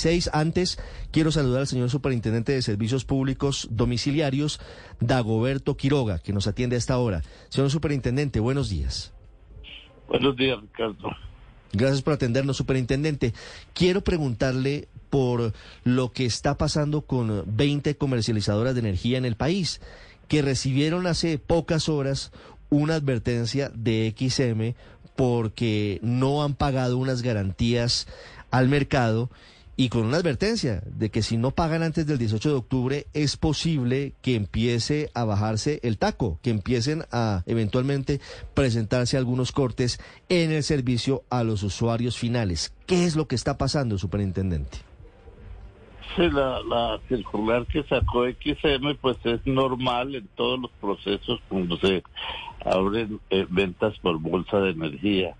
[0.00, 0.78] Seis, antes
[1.10, 4.58] quiero saludar al señor superintendente de Servicios Públicos Domiciliarios,
[4.98, 7.20] Dagoberto Quiroga, que nos atiende a esta hora.
[7.50, 9.12] Señor superintendente, buenos días.
[10.08, 11.10] Buenos días, Ricardo.
[11.74, 13.34] Gracias por atendernos, superintendente.
[13.74, 15.52] Quiero preguntarle por
[15.84, 19.82] lo que está pasando con 20 comercializadoras de energía en el país,
[20.28, 22.32] que recibieron hace pocas horas
[22.70, 24.74] una advertencia de XM
[25.14, 28.08] porque no han pagado unas garantías
[28.50, 29.28] al mercado
[29.80, 33.38] y con una advertencia de que si no pagan antes del 18 de octubre es
[33.38, 38.20] posible que empiece a bajarse el taco, que empiecen a eventualmente
[38.52, 42.76] presentarse algunos cortes en el servicio a los usuarios finales.
[42.86, 44.76] ¿Qué es lo que está pasando, superintendente?
[46.14, 51.78] Sí, la, la circular que sacó XM pues es normal en todos los procesos cuando
[51.78, 52.02] se
[52.66, 55.36] abren eh, ventas por bolsa de energía.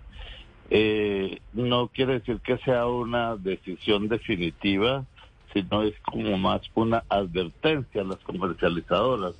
[0.73, 5.03] Eh, no quiere decir que sea una decisión definitiva,
[5.51, 9.35] sino es como más una advertencia a las comercializadoras.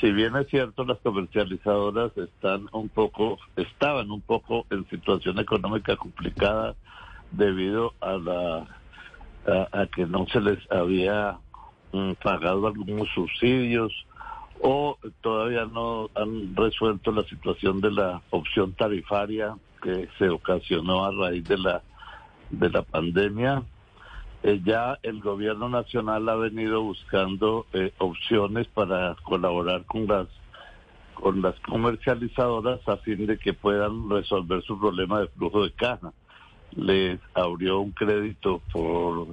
[0.00, 5.96] Si bien es cierto, las comercializadoras están un poco, estaban un poco en situación económica
[5.96, 6.76] complicada
[7.32, 8.66] debido a la
[9.46, 11.38] a, que no se les había
[11.92, 13.92] mm, pagado algunos subsidios
[14.62, 21.10] o todavía no han resuelto la situación de la opción tarifaria que se ocasionó a
[21.10, 21.82] raíz de la
[22.50, 23.62] de la pandemia.
[24.42, 30.28] Eh, ya el gobierno nacional ha venido buscando eh, opciones para colaborar con las
[31.14, 36.12] con las comercializadoras a fin de que puedan resolver su problema de flujo de caja
[36.76, 39.28] les abrió un crédito por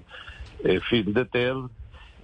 [0.64, 1.56] eh, fin de ter,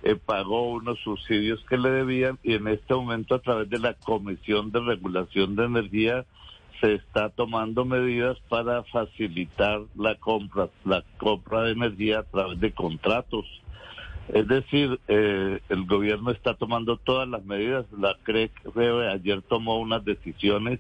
[0.06, 3.96] eh, pagó unos subsidios que le debían y en este momento a través de la
[3.96, 6.26] Comisión de Regulación de Energía
[6.80, 12.72] se está tomando medidas para facilitar la compra, la compra de energía a través de
[12.72, 13.46] contratos.
[14.34, 17.86] Es decir, eh, el gobierno está tomando todas las medidas.
[17.98, 18.52] La CREC
[19.12, 20.80] ayer tomó unas decisiones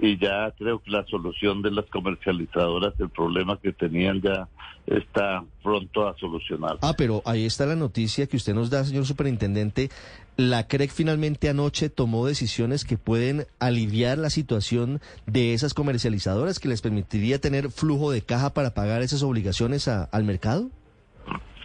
[0.00, 4.48] y ya creo que la solución de las comercializadoras, el problema que tenían ya
[4.86, 6.78] está pronto a solucionar.
[6.82, 9.90] Ah, pero ahí está la noticia que usted nos da, señor superintendente.
[10.36, 16.68] La CREC finalmente anoche tomó decisiones que pueden aliviar la situación de esas comercializadoras, que
[16.68, 20.70] les permitiría tener flujo de caja para pagar esas obligaciones al mercado.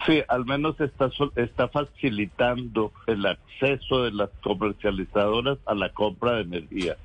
[0.06, 6.42] Sí, al menos está, está facilitando el acceso de las comercializadoras a la compra de
[6.42, 6.96] energía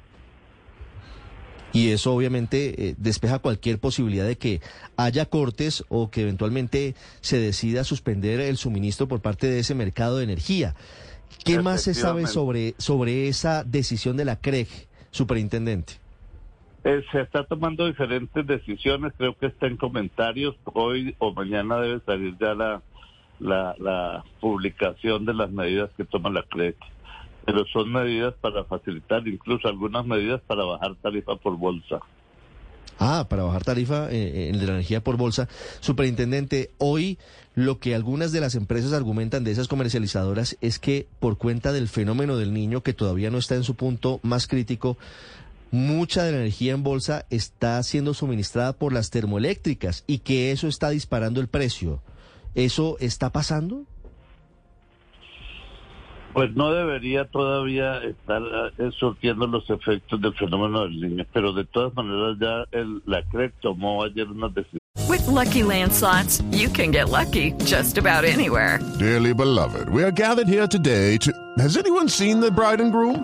[1.76, 4.62] y eso obviamente eh, despeja cualquier posibilidad de que
[4.96, 10.18] haya cortes o que eventualmente se decida suspender el suministro por parte de ese mercado
[10.18, 10.74] de energía.
[11.44, 14.70] ¿Qué más se sabe sobre, sobre esa decisión de la CREG,
[15.12, 16.05] superintendente?
[16.86, 20.56] Eh, se está tomando diferentes decisiones, creo que está en comentarios.
[20.66, 22.84] Hoy o mañana debe salir ya la,
[23.40, 26.76] la, publicación de las medidas que toma la CREG
[27.44, 32.00] pero son medidas para facilitar, incluso algunas medidas para bajar tarifa por bolsa.
[32.98, 35.48] Ah, para bajar tarifa eh, en de la energía por bolsa.
[35.80, 37.20] Superintendente, hoy
[37.54, 41.88] lo que algunas de las empresas argumentan de esas comercializadoras es que por cuenta del
[41.88, 44.98] fenómeno del niño, que todavía no está en su punto más crítico,
[45.72, 50.68] mucha de la energía en bolsa está siendo suministrada por las termoeléctricas y que eso
[50.68, 52.02] está disparando el precio.
[52.54, 53.84] ¿Eso está pasando?
[56.34, 58.42] Pues no debería todavía estar
[58.78, 63.24] eh, surtiendo los efectos del fenómeno del niño, pero de todas maneras ya el, la
[63.24, 64.80] CREC tomó ayer una decisión.
[65.08, 68.80] With lucky landslots, you can get lucky just about anywhere.
[69.00, 71.32] Dearly beloved, we are gathered here today to.
[71.58, 73.24] Has anyone seen the bride and groom?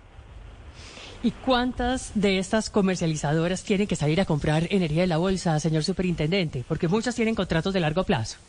[1.23, 5.83] ¿Y cuántas de estas comercializadoras tienen que salir a comprar energía de la bolsa, señor
[5.83, 6.63] superintendente?
[6.67, 8.39] Porque muchas tienen contratos de largo plazo.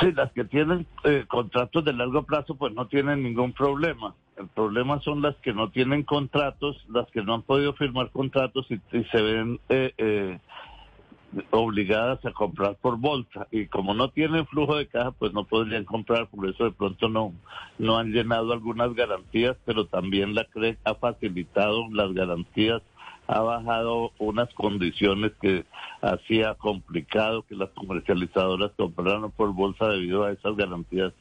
[0.00, 4.14] Sí, las que tienen eh, contratos de largo plazo pues no tienen ningún problema.
[4.36, 8.66] El problema son las que no tienen contratos, las que no han podido firmar contratos
[8.68, 10.38] y, y se ven eh, eh,
[11.50, 13.46] obligadas a comprar por bolsa.
[13.50, 17.08] Y como no tienen flujo de caja pues no podrían comprar por eso de pronto
[17.08, 17.32] no
[17.78, 22.82] no han llenado algunas garantías pero también la CREC ha facilitado las garantías
[23.26, 25.64] ha bajado unas condiciones que
[26.00, 31.12] hacía complicado que las comercializadoras compraran por bolsa debido a esas garantías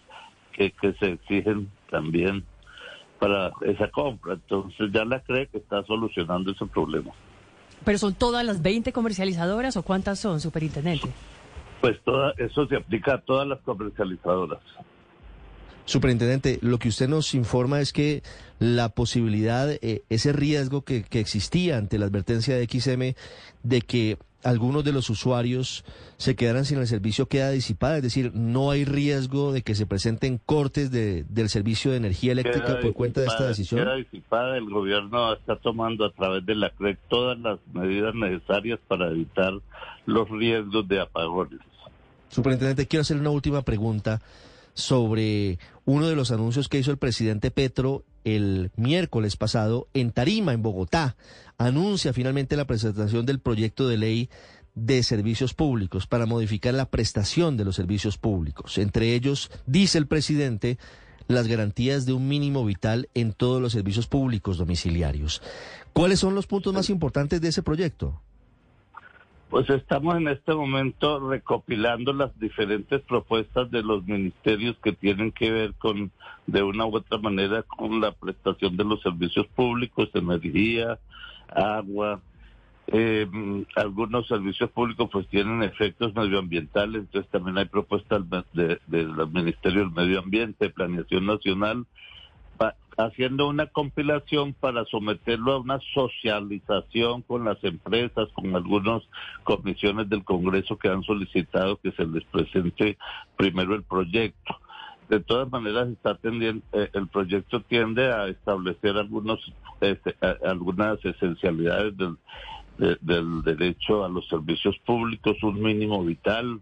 [0.54, 2.46] que, que se exigen también
[3.20, 4.34] para esa compra.
[4.34, 7.12] Entonces ya la CREC está solucionando ese problema
[7.84, 11.08] ¿Pero son todas las 20 comercializadoras o cuántas son, superintendente?
[11.82, 14.60] Pues toda, eso se aplica a todas las comercializadoras.
[15.86, 18.24] Superintendente, lo que usted nos informa es que
[18.58, 23.14] la posibilidad, eh, ese riesgo que, que, existía ante la advertencia de XM
[23.62, 25.84] de que algunos de los usuarios
[26.18, 29.88] se quedaran sin el servicio queda disipada, es decir, no hay riesgo de que se
[29.88, 33.82] presenten cortes de, del servicio de energía eléctrica Queda por cuenta de esta decisión.
[33.82, 38.80] Queda disipada, el gobierno está tomando a través de la CREC todas las medidas necesarias
[38.88, 39.54] para evitar
[40.06, 41.60] los riesgos de apagones.
[42.30, 44.22] Superintendente, quiero hacer una última pregunta
[44.76, 50.52] sobre uno de los anuncios que hizo el presidente Petro el miércoles pasado en Tarima,
[50.52, 51.16] en Bogotá.
[51.58, 54.30] Anuncia finalmente la presentación del proyecto de ley
[54.74, 58.78] de servicios públicos para modificar la prestación de los servicios públicos.
[58.78, 60.78] Entre ellos, dice el presidente,
[61.28, 65.42] las garantías de un mínimo vital en todos los servicios públicos domiciliarios.
[65.94, 68.22] ¿Cuáles son los puntos más importantes de ese proyecto?
[69.50, 75.52] Pues estamos en este momento recopilando las diferentes propuestas de los ministerios que tienen que
[75.52, 76.12] ver con,
[76.48, 80.98] de una u otra manera, con la prestación de los servicios públicos, energía,
[81.54, 82.22] agua.
[82.88, 83.28] Eh,
[83.76, 89.82] algunos servicios públicos pues tienen efectos medioambientales, entonces también hay propuestas del de, de Ministerio
[89.82, 91.86] del Medio Ambiente, Planeación Nacional,
[92.98, 99.04] haciendo una compilación para someterlo a una socialización con las empresas, con algunas
[99.44, 102.98] comisiones del Congreso que han solicitado que se les presente
[103.36, 104.56] primero el proyecto.
[105.10, 109.40] De todas maneras, está tendiendo, eh, el proyecto tiende a establecer algunos,
[109.82, 112.18] este, algunas esencialidades del,
[112.78, 116.60] de, del derecho a los servicios públicos, un mínimo vital,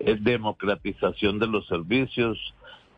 [0.00, 2.38] eh, democratización de los servicios,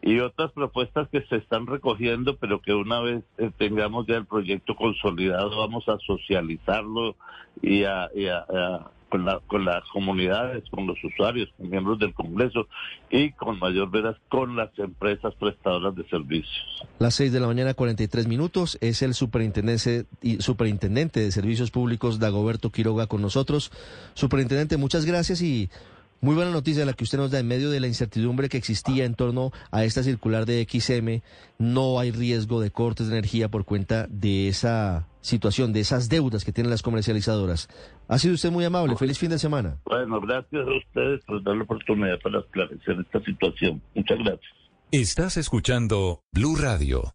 [0.02, 4.26] y otras propuestas que se están recogiendo, pero que una vez eh, tengamos ya el
[4.26, 7.16] proyecto consolidado, vamos a socializarlo
[7.60, 8.46] y, a, y a,
[9.10, 12.66] con, la, con las comunidades, con los usuarios, con miembros del Congreso
[13.10, 16.86] y con mayor veras con las empresas prestadoras de servicios.
[16.98, 20.06] Las seis de la mañana, 43 minutos, es el superintendente,
[20.38, 23.70] superintendente de Servicios Públicos, Dagoberto Quiroga, con nosotros.
[24.14, 25.68] Superintendente, muchas gracias y
[26.20, 29.04] muy buena noticia la que usted nos da en medio de la incertidumbre que existía
[29.04, 31.22] en torno a esta circular de XM.
[31.58, 36.44] No hay riesgo de cortes de energía por cuenta de esa situación, de esas deudas
[36.44, 37.68] que tienen las comercializadoras.
[38.08, 38.96] Ha sido usted muy amable.
[38.96, 39.78] Feliz fin de semana.
[39.84, 43.80] Bueno, gracias a ustedes por dar la oportunidad para esclarecer esta situación.
[43.94, 44.52] Muchas gracias.
[44.92, 47.14] Estás escuchando Blue Radio.